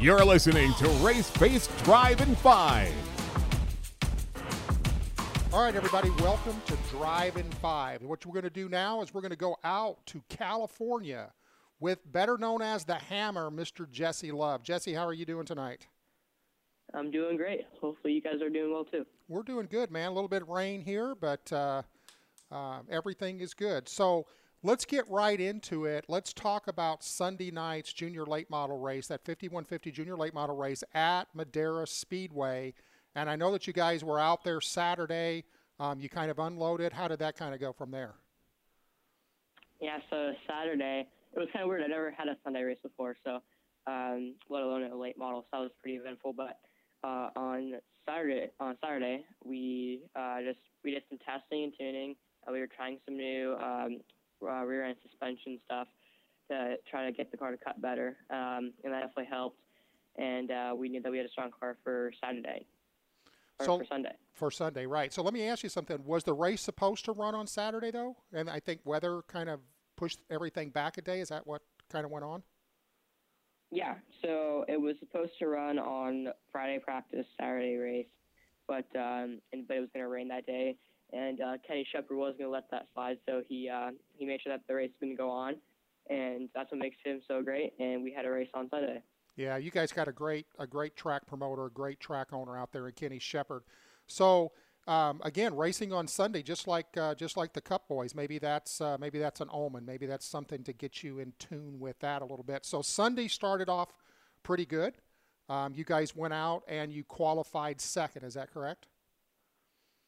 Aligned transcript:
You're 0.00 0.24
listening 0.24 0.72
to 0.78 0.88
Race 1.04 1.30
Based 1.32 1.70
Drive 1.84 2.22
in 2.22 2.34
5. 2.36 2.90
All 5.52 5.62
right, 5.62 5.74
everybody, 5.74 6.08
welcome 6.20 6.58
to 6.64 6.78
Drive 6.88 7.36
in 7.36 7.44
5. 7.44 8.00
What 8.04 8.24
we're 8.24 8.32
going 8.32 8.44
to 8.44 8.48
do 8.48 8.70
now 8.70 9.02
is 9.02 9.12
we're 9.12 9.20
going 9.20 9.30
to 9.32 9.36
go 9.36 9.58
out 9.62 9.98
to 10.06 10.22
California 10.30 11.30
with 11.80 11.98
better 12.10 12.38
known 12.38 12.62
as 12.62 12.86
the 12.86 12.94
Hammer, 12.94 13.50
Mr. 13.50 13.90
Jesse 13.90 14.32
Love. 14.32 14.62
Jesse, 14.62 14.94
how 14.94 15.06
are 15.06 15.12
you 15.12 15.26
doing 15.26 15.44
tonight? 15.44 15.86
I'm 16.94 17.10
doing 17.10 17.36
great. 17.36 17.66
Hopefully, 17.82 18.14
you 18.14 18.22
guys 18.22 18.40
are 18.40 18.48
doing 18.48 18.72
well 18.72 18.86
too. 18.86 19.04
We're 19.28 19.42
doing 19.42 19.68
good, 19.70 19.90
man. 19.90 20.12
A 20.12 20.14
little 20.14 20.28
bit 20.28 20.40
of 20.40 20.48
rain 20.48 20.80
here, 20.80 21.14
but 21.14 21.52
uh, 21.52 21.82
uh, 22.50 22.78
everything 22.88 23.40
is 23.40 23.52
good. 23.52 23.86
So 23.86 24.24
let's 24.62 24.84
get 24.84 25.08
right 25.08 25.40
into 25.40 25.84
it. 25.84 26.04
Let's 26.08 26.32
talk 26.32 26.68
about 26.68 27.02
Sunday 27.02 27.50
night's 27.50 27.92
junior 27.92 28.24
late 28.24 28.50
model 28.50 28.78
race, 28.78 29.06
that 29.08 29.24
5150 29.24 29.90
junior 29.90 30.16
late 30.16 30.34
model 30.34 30.56
race 30.56 30.84
at 30.94 31.28
Madera 31.34 31.86
Speedway. 31.86 32.74
And 33.14 33.28
I 33.28 33.36
know 33.36 33.52
that 33.52 33.66
you 33.66 33.72
guys 33.72 34.04
were 34.04 34.18
out 34.18 34.44
there 34.44 34.60
Saturday. 34.60 35.44
Um, 35.78 35.98
you 36.00 36.08
kind 36.08 36.30
of 36.30 36.38
unloaded. 36.38 36.92
How 36.92 37.08
did 37.08 37.18
that 37.20 37.36
kind 37.36 37.54
of 37.54 37.60
go 37.60 37.72
from 37.72 37.90
there? 37.90 38.14
Yeah, 39.80 39.98
so 40.10 40.32
Saturday, 40.46 41.08
it 41.34 41.38
was 41.38 41.48
kind 41.52 41.62
of 41.62 41.68
weird. 41.68 41.82
I 41.82 41.86
never 41.86 42.10
had 42.10 42.28
a 42.28 42.36
Sunday 42.44 42.62
race 42.62 42.78
before, 42.82 43.16
so 43.24 43.40
um, 43.86 44.34
let 44.50 44.62
alone 44.62 44.82
a 44.84 44.94
late 44.94 45.16
model, 45.16 45.40
so 45.40 45.46
that 45.52 45.58
was 45.60 45.70
pretty 45.80 45.96
eventful. 45.96 46.34
But 46.34 46.58
uh, 47.02 47.30
on 47.34 47.72
Saturday, 48.06 48.50
on 48.60 48.76
Saturday, 48.82 49.24
we 49.42 50.02
uh, 50.14 50.42
just 50.46 50.58
we 50.84 50.90
did 50.90 51.02
some 51.08 51.18
testing 51.18 51.64
and 51.64 51.72
tuning. 51.78 52.14
Uh, 52.46 52.52
we 52.52 52.60
were 52.60 52.68
trying 52.68 52.98
some 53.06 53.16
new 53.16 53.56
um, 53.56 54.00
uh, 54.42 54.64
rear 54.64 54.84
end 54.84 54.96
suspension 55.02 55.58
stuff 55.64 55.88
to 56.48 56.76
try 56.90 57.06
to 57.06 57.12
get 57.12 57.30
the 57.30 57.36
car 57.36 57.50
to 57.50 57.56
cut 57.56 57.80
better, 57.80 58.16
um, 58.30 58.72
and 58.84 58.92
that 58.92 59.00
definitely 59.00 59.26
helped. 59.30 59.58
And 60.18 60.50
uh, 60.50 60.74
we 60.76 60.88
knew 60.88 61.00
that 61.00 61.10
we 61.10 61.18
had 61.18 61.26
a 61.26 61.30
strong 61.30 61.50
car 61.58 61.76
for 61.84 62.12
Saturday. 62.22 62.66
So- 63.62 63.78
for 63.78 63.84
Sunday. 63.84 64.12
For 64.32 64.50
Sunday, 64.50 64.86
right. 64.86 65.12
So 65.12 65.22
let 65.22 65.34
me 65.34 65.46
ask 65.46 65.62
you 65.62 65.68
something. 65.68 66.02
Was 66.04 66.24
the 66.24 66.32
race 66.32 66.62
supposed 66.62 67.04
to 67.04 67.12
run 67.12 67.34
on 67.34 67.46
Saturday, 67.46 67.90
though? 67.90 68.16
And 68.32 68.48
I 68.48 68.58
think 68.58 68.80
weather 68.84 69.20
kind 69.28 69.50
of 69.50 69.60
pushed 69.96 70.20
everything 70.30 70.70
back 70.70 70.96
a 70.96 71.02
day. 71.02 71.20
Is 71.20 71.28
that 71.28 71.46
what 71.46 71.60
kind 71.90 72.06
of 72.06 72.10
went 72.10 72.24
on? 72.24 72.42
Yeah, 73.70 73.94
so 74.22 74.64
it 74.66 74.80
was 74.80 74.96
supposed 74.98 75.32
to 75.38 75.46
run 75.46 75.78
on 75.78 76.28
Friday 76.50 76.78
practice, 76.78 77.26
Saturday 77.38 77.76
race, 77.76 78.06
but 78.66 78.86
um, 78.96 79.40
and 79.52 79.68
but 79.68 79.76
it 79.76 79.80
was 79.80 79.90
going 79.94 80.04
to 80.04 80.08
rain 80.10 80.28
that 80.28 80.46
day, 80.46 80.76
and 81.12 81.40
uh, 81.40 81.52
Kenny 81.66 81.86
Shepard 81.90 82.16
was 82.16 82.34
going 82.38 82.48
to 82.48 82.52
let 82.52 82.70
that 82.70 82.86
slide, 82.94 83.18
so 83.26 83.42
he 83.48 83.68
uh, 83.68 83.90
he 84.16 84.26
made 84.26 84.40
sure 84.42 84.52
that 84.52 84.62
the 84.68 84.74
race 84.74 84.90
was 84.90 85.06
going 85.06 85.16
to 85.16 85.20
go 85.20 85.30
on, 85.30 85.56
and 86.08 86.48
that's 86.54 86.70
what 86.70 86.80
makes 86.80 86.96
him 87.04 87.20
so 87.26 87.42
great. 87.42 87.72
And 87.78 88.02
we 88.02 88.12
had 88.12 88.24
a 88.24 88.30
race 88.30 88.48
on 88.54 88.68
Sunday. 88.70 89.02
Yeah, 89.36 89.56
you 89.56 89.70
guys 89.70 89.92
got 89.92 90.08
a 90.08 90.12
great 90.12 90.46
a 90.58 90.66
great 90.66 90.96
track 90.96 91.26
promoter, 91.26 91.66
a 91.66 91.70
great 91.70 92.00
track 92.00 92.32
owner 92.32 92.58
out 92.58 92.72
there 92.72 92.86
in 92.86 92.92
Kenny 92.94 93.18
Shepard. 93.18 93.62
So 94.06 94.52
um, 94.86 95.20
again, 95.24 95.56
racing 95.56 95.92
on 95.92 96.08
Sunday, 96.08 96.42
just 96.42 96.66
like 96.66 96.96
uh, 96.96 97.14
just 97.14 97.36
like 97.36 97.52
the 97.52 97.60
Cup 97.60 97.86
boys. 97.88 98.14
Maybe 98.14 98.38
that's 98.38 98.80
uh, 98.80 98.96
maybe 98.98 99.18
that's 99.18 99.40
an 99.40 99.48
omen. 99.52 99.84
Maybe 99.84 100.06
that's 100.06 100.26
something 100.26 100.64
to 100.64 100.72
get 100.72 101.02
you 101.02 101.18
in 101.18 101.32
tune 101.38 101.78
with 101.78 101.98
that 102.00 102.22
a 102.22 102.24
little 102.24 102.44
bit. 102.44 102.64
So 102.64 102.82
Sunday 102.82 103.28
started 103.28 103.68
off 103.68 103.92
pretty 104.42 104.66
good. 104.66 104.94
Um, 105.48 105.74
you 105.74 105.84
guys 105.84 106.14
went 106.16 106.32
out 106.32 106.62
and 106.68 106.92
you 106.92 107.04
qualified 107.04 107.80
second. 107.80 108.24
Is 108.24 108.34
that 108.34 108.52
correct? 108.52 108.86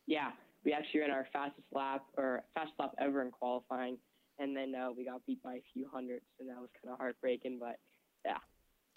Yeah, 0.06 0.30
we 0.64 0.72
actually 0.72 1.00
ran 1.00 1.10
our 1.10 1.26
fastest 1.32 1.66
lap 1.72 2.02
or 2.16 2.42
fastest 2.54 2.78
lap 2.78 2.92
ever 2.98 3.22
in 3.22 3.30
qualifying, 3.30 3.98
and 4.38 4.56
then 4.56 4.74
uh, 4.74 4.88
we 4.96 5.04
got 5.04 5.24
beat 5.26 5.42
by 5.42 5.54
a 5.54 5.62
few 5.72 5.86
hundredths, 5.92 6.26
and 6.40 6.48
that 6.48 6.56
was 6.60 6.70
kind 6.82 6.92
of 6.92 6.98
heartbreaking. 6.98 7.58
But 7.60 7.76
yeah, 8.24 8.38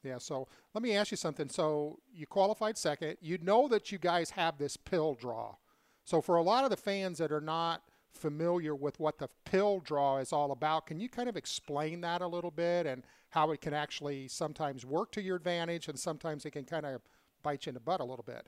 Yeah, 0.04 0.18
so 0.20 0.48
let 0.74 0.84
me 0.84 0.96
ask 0.96 1.12
you 1.12 1.18
something. 1.18 1.50
So 1.50 2.00
you 2.14 2.28
qualified 2.28 2.78
second. 2.78 3.18
You 3.22 3.38
know 3.40 3.68
that 3.68 3.92
you 3.92 3.98
guys 3.98 4.32
have 4.32 4.58
this 4.58 4.78
pill 4.78 5.16
draw. 5.16 5.56
So 6.04 6.22
for 6.22 6.36
a 6.36 6.44
lot 6.44 6.64
of 6.64 6.70
the 6.70 6.78
fans 6.78 7.18
that 7.18 7.32
are 7.32 7.42
not 7.42 7.82
familiar 8.14 8.76
with 8.76 9.00
what 9.00 9.18
the 9.18 9.30
pill 9.44 9.80
draw 9.80 10.18
is 10.18 10.32
all 10.32 10.52
about, 10.52 10.86
can 10.88 11.00
you 11.00 11.10
kind 11.10 11.28
of 11.28 11.36
explain 11.36 12.02
that 12.02 12.22
a 12.22 12.28
little 12.28 12.52
bit 12.52 12.86
and 12.86 13.04
how 13.30 13.52
it 13.52 13.60
can 13.60 13.74
actually 13.74 14.28
sometimes 14.28 14.86
work 14.86 15.12
to 15.12 15.22
your 15.22 15.36
advantage 15.36 15.88
and 15.88 16.00
sometimes 16.00 16.46
it 16.46 16.52
can 16.52 16.64
kind 16.64 16.86
of 16.86 17.02
bite 17.44 17.66
you 17.66 17.72
in 17.72 17.74
the 17.74 17.80
butt 17.80 18.00
a 18.00 18.06
little 18.06 18.24
bit? 18.24 18.48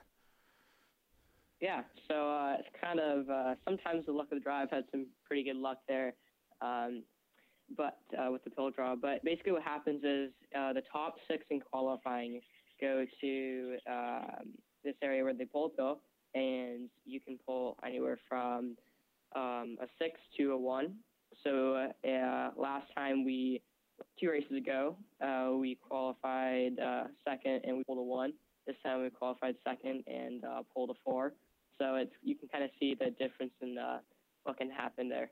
Yeah, 1.60 1.82
so 2.08 2.30
uh, 2.30 2.58
it's 2.60 2.70
kind 2.80 3.00
of 3.00 3.30
uh, 3.30 3.56
sometimes 3.66 4.06
the 4.06 4.12
luck 4.12 4.28
of 4.32 4.38
the 4.38 4.44
drive 4.44 4.70
had 4.70 4.84
some 4.92 5.08
pretty 5.26 5.44
good 5.44 5.56
luck 5.56 5.80
there, 5.88 6.14
um, 6.62 7.04
but 7.76 7.98
uh, 8.18 8.32
with 8.32 8.44
the 8.44 8.52
pill 8.52 8.70
draw. 8.70 8.96
But 8.96 9.24
basically, 9.24 9.54
what 9.54 9.64
happens 9.64 10.04
is 10.04 10.32
uh, 10.56 10.74
the 10.74 10.84
top 10.92 11.16
six 11.28 11.46
in 11.50 11.60
qualifying 11.60 12.42
go 12.80 13.06
to 13.22 13.78
um, 13.90 14.54
this 14.84 14.94
area 15.02 15.24
where 15.24 15.34
they 15.34 15.46
pull 15.46 15.70
pill, 15.70 16.00
and 16.36 16.90
you 17.06 17.20
can 17.20 17.40
pull 17.44 17.78
anywhere 17.84 18.20
from 18.30 18.78
um, 19.36 19.78
a 19.82 19.88
six 20.00 20.20
to 20.38 20.52
a 20.52 20.58
one. 20.58 20.94
So 21.44 21.90
uh, 22.06 22.50
last 22.56 22.86
time 22.96 23.26
we 23.26 23.62
two 24.20 24.30
races 24.30 24.56
ago 24.56 24.96
uh, 25.22 25.52
we 25.56 25.76
qualified 25.76 26.78
uh, 26.80 27.06
second 27.28 27.62
and 27.64 27.78
we 27.78 27.84
pulled 27.84 27.98
a 27.98 28.04
one. 28.04 28.34
This 28.68 28.76
time 28.84 29.02
we 29.02 29.10
qualified 29.10 29.56
second 29.66 30.04
and 30.08 30.44
uh, 30.44 30.62
pulled 30.74 30.90
a 30.90 30.94
four. 31.04 31.34
So 31.80 31.96
it's 31.96 32.12
you 32.22 32.36
can 32.36 32.50
kind 32.50 32.64
of 32.64 32.70
see 32.80 32.96
the 33.00 33.12
difference 33.12 33.54
in 33.62 33.78
uh, 33.78 34.00
what 34.44 34.58
can 34.58 34.70
happen 34.70 35.10
there. 35.10 35.32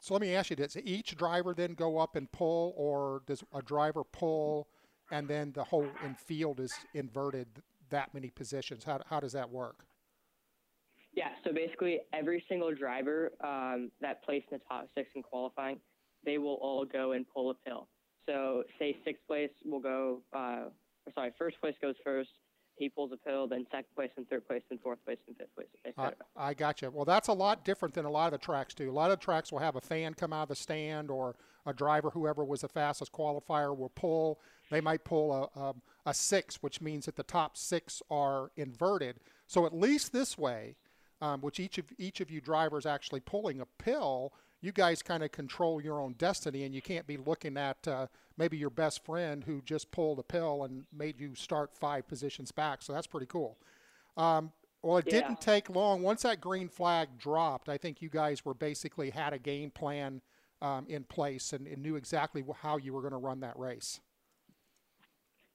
So 0.00 0.14
let 0.14 0.20
me 0.20 0.34
ask 0.34 0.50
you, 0.50 0.56
does 0.56 0.76
each 0.76 1.16
driver 1.16 1.54
then 1.54 1.74
go 1.74 1.98
up 1.98 2.16
and 2.16 2.30
pull 2.32 2.74
or 2.76 3.22
does 3.26 3.42
a 3.54 3.62
driver 3.62 4.04
pull 4.04 4.68
and 5.10 5.28
then 5.28 5.52
the 5.52 5.64
whole 5.64 5.88
in 6.04 6.14
field 6.14 6.60
is 6.60 6.72
inverted 6.94 7.46
that 7.90 8.12
many 8.12 8.30
positions? 8.30 8.84
How, 8.84 9.00
how 9.06 9.20
does 9.20 9.32
that 9.32 9.50
work? 9.50 9.84
Yeah, 11.12 11.28
so 11.44 11.52
basically 11.52 12.00
every 12.12 12.44
single 12.48 12.74
driver 12.74 13.32
um, 13.42 13.90
that 14.00 14.22
placed 14.22 14.46
in 14.52 14.58
the 14.58 14.64
top 14.68 14.88
six 14.94 15.08
in 15.14 15.22
qualifying, 15.22 15.80
they 16.24 16.38
will 16.38 16.58
all 16.60 16.84
go 16.84 17.12
and 17.12 17.24
pull 17.32 17.50
a 17.50 17.54
pill. 17.54 17.88
So 18.26 18.64
say 18.78 18.96
sixth 19.04 19.26
place 19.26 19.50
will 19.64 19.80
go, 19.80 20.20
uh, 20.34 20.64
sorry, 21.14 21.32
first 21.38 21.60
place 21.60 21.74
goes 21.80 21.94
first. 22.04 22.30
He 22.76 22.90
pulls 22.90 23.10
a 23.10 23.16
pill, 23.16 23.48
then 23.48 23.64
second 23.70 23.86
place 23.94 24.10
and 24.18 24.28
third 24.28 24.46
place 24.46 24.62
and 24.70 24.78
fourth 24.82 25.02
place 25.06 25.16
and 25.26 25.36
fifth 25.36 25.54
place, 25.54 25.66
I, 25.84 25.88
etc. 25.88 26.14
I 26.36 26.52
got 26.52 26.82
you. 26.82 26.90
Well, 26.90 27.06
that's 27.06 27.28
a 27.28 27.32
lot 27.32 27.64
different 27.64 27.94
than 27.94 28.04
a 28.04 28.10
lot 28.10 28.26
of 28.26 28.38
the 28.38 28.44
tracks 28.44 28.74
do. 28.74 28.90
A 28.90 28.92
lot 28.92 29.10
of 29.10 29.18
the 29.18 29.24
tracks 29.24 29.50
will 29.50 29.60
have 29.60 29.76
a 29.76 29.80
fan 29.80 30.12
come 30.12 30.32
out 30.34 30.42
of 30.42 30.48
the 30.50 30.56
stand 30.56 31.10
or 31.10 31.36
a 31.64 31.72
driver, 31.72 32.10
whoever 32.10 32.44
was 32.44 32.60
the 32.60 32.68
fastest 32.68 33.12
qualifier, 33.12 33.74
will 33.74 33.88
pull. 33.88 34.40
They 34.70 34.82
might 34.82 35.04
pull 35.04 35.32
a, 35.32 35.58
a, 35.58 35.74
a 36.04 36.14
six, 36.14 36.56
which 36.62 36.82
means 36.82 37.06
that 37.06 37.16
the 37.16 37.22
top 37.22 37.56
six 37.56 38.02
are 38.10 38.50
inverted. 38.56 39.20
So 39.46 39.64
at 39.64 39.74
least 39.74 40.12
this 40.12 40.36
way, 40.36 40.76
um, 41.20 41.40
which 41.40 41.58
each 41.58 41.78
of 41.78 41.86
each 41.98 42.20
of 42.20 42.30
you 42.30 42.40
drivers 42.40 42.84
actually 42.84 43.20
pulling 43.20 43.60
a 43.60 43.66
pill, 43.78 44.34
you 44.66 44.72
guys 44.72 45.00
kind 45.00 45.22
of 45.22 45.30
control 45.30 45.80
your 45.80 46.00
own 46.00 46.14
destiny, 46.14 46.64
and 46.64 46.74
you 46.74 46.82
can't 46.82 47.06
be 47.06 47.16
looking 47.16 47.56
at 47.56 47.86
uh, 47.86 48.08
maybe 48.36 48.58
your 48.58 48.68
best 48.68 49.04
friend 49.04 49.44
who 49.44 49.62
just 49.62 49.92
pulled 49.92 50.18
a 50.18 50.24
pill 50.24 50.64
and 50.64 50.84
made 50.92 51.20
you 51.20 51.36
start 51.36 51.70
five 51.72 52.06
positions 52.08 52.50
back. 52.50 52.82
So 52.82 52.92
that's 52.92 53.06
pretty 53.06 53.26
cool. 53.26 53.56
Um, 54.16 54.52
well, 54.82 54.98
it 54.98 55.06
Yeah. 55.06 55.12
didn't 55.12 55.40
take 55.40 55.70
long. 55.70 56.02
Once 56.02 56.22
that 56.22 56.40
green 56.40 56.68
flag 56.68 57.16
dropped, 57.16 57.68
I 57.68 57.78
think 57.78 58.02
you 58.02 58.08
guys 58.08 58.44
were 58.44 58.54
basically 58.54 59.10
had 59.10 59.32
a 59.32 59.38
game 59.38 59.70
plan 59.70 60.20
um, 60.60 60.86
in 60.88 61.04
place 61.04 61.52
and, 61.52 61.68
and 61.68 61.80
knew 61.82 61.94
exactly 61.94 62.44
how 62.60 62.76
you 62.76 62.92
were 62.92 63.00
going 63.02 63.12
to 63.12 63.18
run 63.18 63.40
that 63.40 63.56
race. 63.56 64.00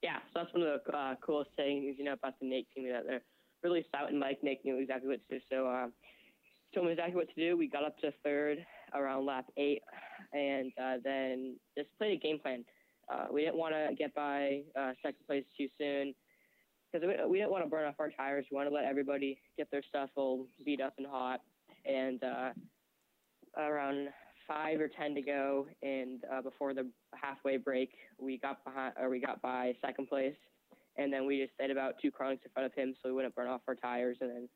Yeah, 0.02 0.18
so 0.34 0.40
that's 0.40 0.54
one 0.54 0.64
of 0.64 0.82
the 0.86 0.98
uh, 0.98 1.16
coolest 1.22 1.52
things, 1.56 1.96
you 1.98 2.06
know, 2.06 2.14
about 2.14 2.40
the 2.40 2.48
Nate 2.48 2.68
team 2.74 2.90
that 2.90 3.06
they're 3.06 3.22
really 3.62 3.86
stout 3.90 4.10
and 4.10 4.20
Mike 4.20 4.40
Nate 4.42 4.64
knew 4.64 4.78
exactly 4.78 5.10
what 5.10 5.20
to 5.28 5.38
do. 5.38 5.44
So 5.50 5.68
uh, 5.68 5.88
told 6.74 6.88
me 6.88 6.94
exactly 6.94 7.16
what 7.16 7.28
to 7.28 7.36
do. 7.36 7.58
We 7.58 7.68
got 7.68 7.84
up 7.84 7.98
to 8.00 8.12
third 8.24 8.66
around 8.94 9.26
lap 9.26 9.46
eight, 9.58 9.82
and 10.34 10.72
uh, 10.82 10.98
then 11.04 11.58
just 11.78 11.90
played 11.98 12.14
a 12.14 12.22
game 12.22 12.40
plan. 12.40 12.64
Uh, 13.12 13.26
we 13.32 13.42
didn't 13.42 13.58
want 13.58 13.74
to 13.74 13.94
get 13.96 14.14
by 14.16 14.62
uh, 14.80 14.92
second 15.02 15.26
place 15.28 15.44
too 15.58 15.68
soon 15.78 16.14
because 16.92 17.08
we, 17.08 17.30
we 17.30 17.38
didn't 17.38 17.52
want 17.52 17.64
to 17.64 17.70
burn 17.70 17.88
off 17.88 17.96
our 18.00 18.10
tires. 18.10 18.46
We 18.52 18.56
wanted 18.56 18.70
to 18.70 18.76
let 18.76 18.86
everybody 18.86 19.38
get 19.58 19.70
their 19.72 19.84
stuff 19.84 20.10
all 20.16 20.48
beat 20.66 20.82
up 20.82 20.94
and 20.98 21.08
hot. 21.08 21.42
And 21.86 22.24
uh, 22.24 22.50
around 23.58 24.10
five 24.48 24.80
or 24.80 24.88
ten 24.88 25.16
to 25.16 25.22
go, 25.22 25.68
and 25.82 26.24
uh, 26.32 26.42
before 26.42 26.74
the 26.74 26.90
halfway 27.16 27.58
break, 27.58 27.92
we 28.20 28.38
got 28.38 28.64
behind, 28.64 28.94
or 29.00 29.10
we 29.10 29.20
got 29.20 29.42
by 29.42 29.74
second 29.82 30.08
place, 30.08 30.36
and 30.98 31.12
then 31.12 31.26
we 31.26 31.42
just 31.42 31.54
stayed 31.56 31.72
about 31.72 31.96
two 32.02 32.12
car 32.12 32.32
in 32.32 32.38
front 32.54 32.66
of 32.66 32.74
him, 32.74 32.94
so 33.02 33.10
we 33.10 33.16
wouldn't 33.16 33.36
burn 33.36 33.48
off 33.48 33.62
our 33.68 33.76
tires. 33.76 34.18
And 34.22 34.30
then 34.30 34.50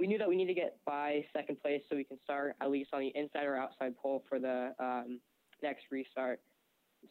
we 0.00 0.06
knew 0.06 0.16
that 0.16 0.28
we 0.28 0.34
need 0.34 0.46
to 0.46 0.54
get 0.54 0.78
by 0.86 1.22
second 1.36 1.60
place 1.60 1.82
so 1.88 1.94
we 1.94 2.04
can 2.04 2.18
start 2.24 2.56
at 2.62 2.70
least 2.70 2.90
on 2.94 3.00
the 3.00 3.12
inside 3.14 3.44
or 3.44 3.56
outside 3.56 3.94
pole 4.02 4.24
for 4.28 4.38
the 4.38 4.72
um, 4.80 5.20
next 5.62 5.84
restart. 5.90 6.40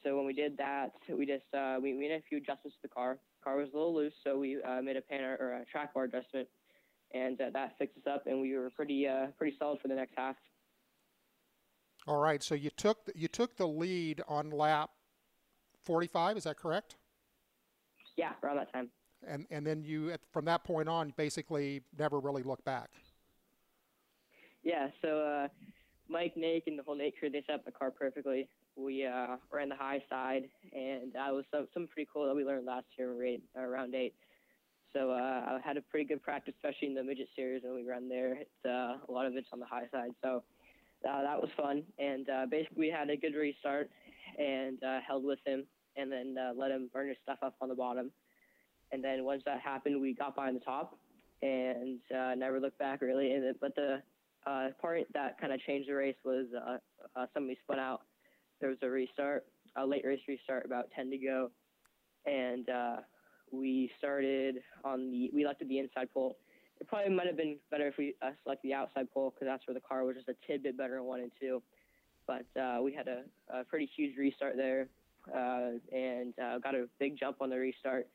So 0.04 0.18
when 0.18 0.26
we 0.26 0.34
did 0.34 0.58
that, 0.58 0.92
we 1.08 1.26
just 1.26 1.46
uh, 1.56 1.78
we 1.82 1.94
made 1.94 2.12
a 2.12 2.22
few 2.28 2.40
adjustments 2.40 2.78
to 2.78 2.82
the 2.84 2.90
car. 2.90 3.20
The 3.40 3.44
Car 3.44 3.58
was 3.58 3.70
a 3.74 3.78
little 3.78 3.96
loose, 3.96 4.14
so 4.24 4.38
we 4.38 4.62
uh, 4.62 4.82
made 4.82 4.98
a 4.98 5.02
pan 5.02 5.22
or 5.22 5.62
a 5.62 5.66
track 5.66 5.94
bar 5.94 6.06
adjustment, 6.06 6.48
and 7.14 7.40
uh, 7.40 7.46
that 7.54 7.76
fixed 7.78 7.98
us 7.98 8.04
up, 8.12 8.26
and 8.26 8.42
we 8.42 8.56
were 8.56 8.70
pretty 8.72 9.08
uh, 9.08 9.28
pretty 9.38 9.56
solid 9.58 9.80
for 9.82 9.88
the 9.88 9.96
next 9.96 10.14
half. 10.18 10.36
All 12.08 12.18
right, 12.18 12.42
so 12.42 12.56
you 12.56 12.70
took 12.72 13.10
you 13.16 13.28
took 13.28 13.56
the 13.56 13.68
lead 13.68 14.22
on 14.28 14.50
lap 14.52 14.92
45. 15.84 16.38
Is 16.38 16.44
that 16.44 16.58
correct? 16.58 16.98
Yeah, 18.16 18.32
around 18.44 18.58
that 18.58 18.74
time. 18.74 18.90
And 19.28 19.46
and 19.52 19.66
then 19.66 19.84
you 19.84 20.16
from 20.32 20.46
that 20.46 20.64
point 20.64 20.88
on 20.88 21.14
basically 21.18 21.82
never 21.98 22.20
really 22.20 22.44
look 22.44 22.64
back. 22.64 22.90
Yeah. 24.64 24.88
So 25.02 25.20
uh, 25.22 25.48
Mike, 26.08 26.34
Nate, 26.36 26.64
and 26.68 26.78
the 26.78 26.84
whole 26.84 26.96
Nate 26.96 27.18
crew 27.18 27.30
they 27.30 27.44
set 27.46 27.56
up 27.56 27.66
the 27.66 27.72
car 27.72 27.92
perfectly. 27.92 28.50
We 28.76 29.06
uh, 29.06 29.36
ran 29.52 29.70
the 29.70 29.76
high 29.76 30.02
side, 30.10 30.50
and 30.74 31.12
that 31.14 31.34
was 31.34 31.44
some, 31.52 31.88
pretty 31.88 32.08
cool 32.14 32.26
that 32.28 32.36
we 32.36 32.46
learned 32.46 32.66
last 32.66 32.86
year 32.98 33.12
in 33.26 33.42
uh, 33.58 33.66
round 33.66 33.94
eight. 33.94 34.16
So 34.94 35.12
uh, 35.12 35.14
I 35.14 35.60
had 35.64 35.78
a 35.78 35.82
pretty 35.82 36.06
good 36.06 36.24
practice, 36.24 36.54
especially 36.58 36.88
in 36.88 36.96
the 36.96 37.04
midget 37.04 37.28
series 37.36 37.62
when 37.64 37.76
we 37.76 37.84
ran 37.84 38.08
there. 38.08 38.36
It's, 38.36 38.66
uh, 38.66 38.98
a 39.08 39.12
lot 39.12 39.26
of 39.26 39.36
it's 39.36 39.50
on 39.52 39.60
the 39.60 39.66
high 39.66 39.88
side, 39.92 40.12
so 40.24 40.44
uh, 41.08 41.22
that 41.22 41.40
was 41.40 41.50
fun. 41.58 41.84
And 42.00 42.30
uh, 42.30 42.46
basically, 42.50 42.78
we 42.78 42.90
had 42.90 43.10
a 43.10 43.18
good 43.18 43.36
restart 43.36 43.90
and 44.38 44.82
uh, 44.84 45.00
held 45.06 45.26
with 45.26 45.40
him, 45.46 45.66
and 45.96 46.12
then 46.12 46.36
uh, 46.40 46.54
let 46.56 46.72
him 46.72 46.90
burn 46.94 47.10
his 47.10 47.18
stuff 47.22 47.40
up 47.44 47.56
on 47.62 47.70
the 47.70 47.76
bottom. 47.76 48.12
And 48.92 49.04
then 49.04 49.24
once 49.24 49.44
that 49.46 49.62
happened, 49.62 50.02
we 50.02 50.14
got 50.14 50.36
behind 50.36 50.56
the 50.56 50.62
top 50.62 50.98
and 51.42 52.00
uh, 52.16 52.36
never 52.36 52.60
looked 52.60 52.80
back 52.80 53.02
really. 53.02 53.32
And 53.32 53.56
but 53.60 53.76
the 53.76 54.02
uh, 54.46 54.70
part 54.82 55.04
that 55.14 55.40
kind 55.40 55.54
of 55.54 55.60
changed 55.62 55.90
the 55.90 55.94
race 55.94 56.16
was 56.24 56.48
uh, 56.56 56.78
uh, 57.16 57.26
somebody 57.34 57.58
spun 57.64 57.80
out. 57.80 58.02
There 58.60 58.70
was 58.70 58.78
a 58.82 58.90
restart, 58.90 59.46
a 59.76 59.86
late 59.86 60.04
race 60.06 60.20
restart, 60.28 60.66
about 60.66 60.86
10 60.96 61.12
to 61.12 61.18
go, 61.18 61.52
and 62.26 62.70
uh, 62.70 62.98
we 63.52 63.92
started 63.98 64.58
on 64.84 65.12
the. 65.12 65.30
We 65.34 65.44
elected 65.44 65.70
the 65.70 65.80
inside 65.80 66.14
pole. 66.14 66.38
It 66.80 66.88
probably 66.88 67.14
might 67.14 67.28
have 67.28 67.38
been 67.38 67.58
better 67.72 67.88
if 67.88 67.98
we 67.98 68.16
uh, 68.22 68.32
selected 68.44 68.70
the 68.70 68.74
outside 68.74 69.12
pole 69.14 69.34
because 69.34 69.52
that's 69.52 69.68
where 69.68 69.74
the 69.74 69.82
car 69.82 70.06
was 70.06 70.16
just 70.16 70.30
a 70.30 70.36
tidbit 70.48 70.78
better 70.78 70.98
in 70.98 71.04
one 71.04 71.20
and 71.20 71.32
two. 71.40 71.62
But 72.28 72.46
we 72.84 72.94
had 72.94 73.08
a, 73.08 73.24
a 73.50 73.64
pretty 73.64 73.90
huge 73.96 74.16
restart 74.18 74.56
there, 74.56 74.88
and 75.34 76.34
got 76.38 76.76
a 76.76 76.88
big 77.00 77.18
jump 77.18 77.38
on 77.42 77.50
the 77.50 77.58
restart, 77.58 78.08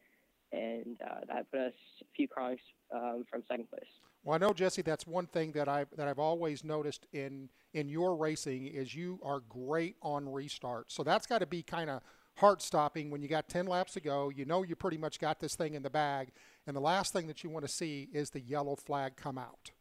and 0.55 0.97
uh, 1.05 1.21
that 1.29 1.51
put 1.51 1.61
us 1.61 1.73
a 2.01 2.05
few 2.15 2.29
cars 2.29 2.59
um, 2.95 3.25
from 3.31 3.43
second 3.49 3.69
place. 3.69 3.89
Well, 4.23 4.35
I 4.35 4.39
know 4.39 4.53
Jesse. 4.53 4.83
That's 4.83 5.07
one 5.07 5.27
thing 5.27 5.53
that 5.53 5.69
I've 5.69 5.89
that 5.97 6.09
I've 6.09 6.19
always 6.19 6.65
noticed 6.65 7.07
in 7.13 7.51
in 7.75 7.89
your 7.89 8.17
racing 8.17 8.67
is 8.67 8.95
you 8.95 9.19
are 9.23 9.41
great 9.41 9.97
on 10.03 10.29
restart. 10.29 10.91
So 10.91 11.03
that's 11.03 11.27
got 11.27 11.39
to 11.39 11.47
be 11.47 11.63
kind 11.63 11.91
of 11.91 12.01
heart 12.37 12.63
stopping 12.63 13.11
when 13.11 13.23
you 13.23 13.29
got 13.29 13.49
10 13.49 13.67
laps 13.67 13.93
to 13.93 14.01
go. 14.01 14.31
You 14.31 14.45
know 14.45 14.63
you 14.63 14.77
pretty 14.77 14.99
much 14.99 15.21
got 15.21 15.41
this 15.41 15.57
thing 15.57 15.75
in 15.75 15.83
the 15.83 15.91
bag, 15.91 16.31
and 16.67 16.75
the 16.75 16.81
last 16.81 17.13
thing 17.13 17.27
that 17.27 17.45
you 17.45 17.51
want 17.51 17.67
to 17.67 17.73
see 17.73 18.09
is 18.13 18.31
the 18.31 18.41
yellow 18.41 18.77
flag 18.77 19.17
come 19.17 19.39
out. 19.39 19.73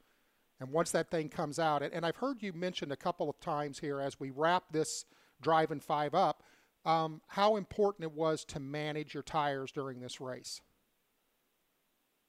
And 0.59 0.71
once 0.71 0.91
that 0.91 1.09
thing 1.09 1.29
comes 1.29 1.59
out, 1.59 1.81
and 1.81 2.05
I've 2.05 2.17
heard 2.17 2.41
you 2.41 2.53
mention 2.53 2.91
a 2.91 2.95
couple 2.97 3.29
of 3.29 3.39
times 3.39 3.79
here 3.79 3.99
as 3.99 4.19
we 4.19 4.29
wrap 4.29 4.65
this 4.71 5.05
driving 5.41 5.79
five 5.79 6.13
up, 6.13 6.43
um, 6.85 7.21
how 7.27 7.55
important 7.55 8.03
it 8.03 8.11
was 8.11 8.43
to 8.45 8.59
manage 8.59 9.13
your 9.13 9.23
tires 9.23 9.71
during 9.71 9.99
this 9.99 10.19
race. 10.19 10.61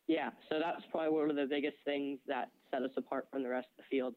Yeah, 0.06 0.30
so 0.50 0.58
that's 0.58 0.82
probably 0.90 1.10
one 1.18 1.30
of 1.30 1.36
the 1.36 1.46
biggest 1.46 1.76
things 1.84 2.18
that 2.26 2.50
set 2.70 2.82
us 2.82 2.90
apart 2.96 3.26
from 3.30 3.42
the 3.42 3.48
rest 3.48 3.68
of 3.78 3.84
the 3.84 3.96
field 3.96 4.14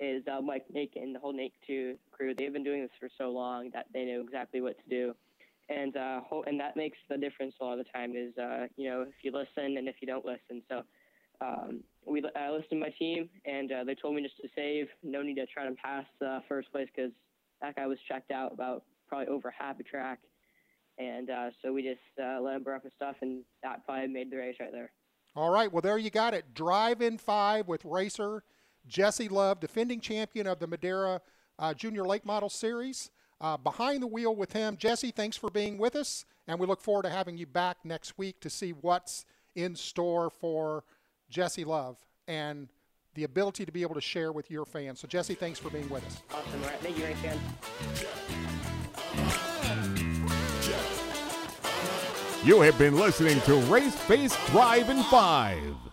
is 0.00 0.22
uh, 0.28 0.40
Mike 0.40 0.64
Nake 0.74 0.96
and 0.96 1.14
the 1.14 1.18
whole 1.18 1.34
Nake 1.34 1.52
2 1.66 1.96
crew. 2.12 2.34
They've 2.34 2.52
been 2.52 2.64
doing 2.64 2.82
this 2.82 2.90
for 2.98 3.08
so 3.18 3.30
long 3.30 3.70
that 3.74 3.86
they 3.92 4.04
know 4.04 4.20
exactly 4.20 4.60
what 4.60 4.76
to 4.78 4.88
do. 4.88 5.14
And 5.68 5.94
uh, 5.98 6.20
and 6.46 6.58
that 6.60 6.76
makes 6.76 6.96
the 7.10 7.18
difference 7.18 7.54
a 7.60 7.64
lot 7.64 7.78
of 7.78 7.84
the 7.84 7.92
time 7.92 8.14
is, 8.16 8.36
uh, 8.38 8.68
you 8.76 8.88
know, 8.88 9.02
if 9.02 9.14
you 9.22 9.32
listen 9.32 9.76
and 9.76 9.86
if 9.86 9.96
you 10.00 10.06
don't 10.06 10.24
listen. 10.24 10.62
So 10.66 10.82
um, 11.42 11.80
we 12.06 12.22
I 12.34 12.50
listened 12.50 12.70
to 12.70 12.76
my 12.76 12.88
team, 12.98 13.28
and 13.44 13.70
uh, 13.70 13.84
they 13.84 13.94
told 13.94 14.14
me 14.14 14.22
just 14.22 14.38
to 14.38 14.48
save. 14.56 14.86
No 15.02 15.20
need 15.20 15.34
to 15.34 15.44
try 15.44 15.68
to 15.68 15.74
pass 15.74 16.06
uh, 16.26 16.40
first 16.48 16.72
place 16.72 16.88
because 16.94 17.12
that 17.60 17.76
guy 17.76 17.86
was 17.86 17.98
checked 18.08 18.30
out 18.30 18.54
about 18.54 18.84
probably 19.08 19.28
over 19.28 19.52
half 19.56 19.80
a 19.80 19.82
track. 19.82 20.20
And 20.98 21.30
uh, 21.30 21.50
so 21.62 21.72
we 21.72 21.82
just 21.82 22.00
uh, 22.20 22.40
let 22.40 22.56
him 22.56 22.62
burn 22.64 22.76
up 22.76 22.84
his 22.84 22.92
stuff, 22.96 23.16
and 23.22 23.42
that 23.62 23.84
probably 23.84 24.08
made 24.08 24.30
the 24.30 24.36
race 24.36 24.56
right 24.58 24.72
there. 24.72 24.90
All 25.36 25.50
right, 25.50 25.72
well, 25.72 25.82
there 25.82 25.98
you 25.98 26.10
got 26.10 26.34
it. 26.34 26.54
Drive 26.54 27.00
in 27.00 27.18
five 27.18 27.68
with 27.68 27.84
racer 27.84 28.42
Jesse 28.88 29.28
Love, 29.28 29.60
defending 29.60 30.00
champion 30.00 30.46
of 30.46 30.58
the 30.58 30.66
Madera 30.66 31.20
uh, 31.58 31.74
Junior 31.74 32.04
Late 32.04 32.24
Model 32.24 32.48
Series. 32.48 33.10
Uh, 33.40 33.56
behind 33.56 34.02
the 34.02 34.06
wheel 34.06 34.34
with 34.34 34.52
him. 34.52 34.76
Jesse, 34.76 35.12
thanks 35.12 35.36
for 35.36 35.48
being 35.48 35.78
with 35.78 35.94
us, 35.94 36.24
and 36.48 36.58
we 36.58 36.66
look 36.66 36.80
forward 36.80 37.04
to 37.04 37.10
having 37.10 37.36
you 37.36 37.46
back 37.46 37.76
next 37.84 38.18
week 38.18 38.40
to 38.40 38.50
see 38.50 38.70
what's 38.70 39.24
in 39.54 39.76
store 39.76 40.28
for 40.28 40.82
Jesse 41.30 41.64
Love 41.64 41.96
and 42.26 42.68
the 43.14 43.22
ability 43.22 43.64
to 43.64 43.70
be 43.70 43.82
able 43.82 43.94
to 43.94 44.00
share 44.00 44.32
with 44.32 44.50
your 44.50 44.64
fans. 44.64 44.98
So, 44.98 45.06
Jesse, 45.06 45.34
thanks 45.34 45.58
for 45.60 45.70
being 45.70 45.88
with 45.88 46.04
us. 46.06 46.22
Awesome. 46.32 46.62
All 46.62 46.68
right. 46.68 46.80
Thank 46.80 46.98
you, 46.98 47.04
Ray 47.04 47.14
You 52.44 52.60
have 52.60 52.78
been 52.78 52.96
listening 52.96 53.40
to 53.42 53.56
Race 53.62 53.96
Face 53.96 54.36
Drive 54.46 54.90
in 54.90 55.02
5. 55.02 55.87